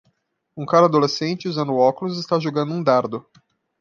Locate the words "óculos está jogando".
1.75-2.73